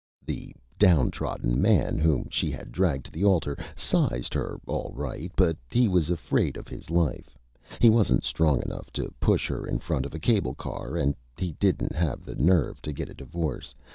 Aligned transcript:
The 0.25 0.55
Down 0.79 1.11
Trodden 1.11 1.61
Man, 1.61 1.99
whom 1.99 2.27
she 2.31 2.49
had 2.49 2.71
dragged 2.71 3.05
to 3.05 3.11
the 3.11 3.23
Altar, 3.23 3.55
sized 3.75 4.33
Her 4.33 4.59
all 4.65 4.91
right, 4.95 5.31
but 5.35 5.57
he 5.69 5.87
was 5.87 6.09
afraid 6.09 6.57
of 6.57 6.67
his 6.67 6.89
Life. 6.89 7.37
He 7.79 7.87
wasn't 7.87 8.23
Strong 8.23 8.63
enough 8.63 8.91
to 8.93 9.13
push 9.19 9.47
Her 9.47 9.67
in 9.67 9.77
front 9.77 10.07
of 10.07 10.15
a 10.15 10.19
Cable 10.19 10.55
Car, 10.55 10.97
and 10.97 11.13
he 11.37 11.51
didn't 11.51 11.93
have 11.93 12.25
the 12.25 12.33
Nerve 12.33 12.81
to 12.81 12.91
get 12.91 13.09
a 13.09 13.13
Divorce. 13.13 13.75